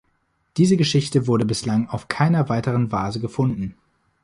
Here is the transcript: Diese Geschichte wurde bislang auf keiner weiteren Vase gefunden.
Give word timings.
Diese 0.57 0.77
Geschichte 0.77 1.27
wurde 1.27 1.45
bislang 1.45 1.87
auf 1.87 2.07
keiner 2.07 2.49
weiteren 2.49 2.91
Vase 2.91 3.19
gefunden. 3.19 3.75